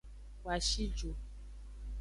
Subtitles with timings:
[0.43, 1.09] Woa shi ju.